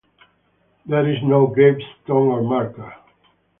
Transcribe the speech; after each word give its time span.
There 0.87 1.07
is 1.07 1.21
no 1.21 1.45
gravestone 1.45 2.29
or 2.31 2.41
marker. 2.41 2.91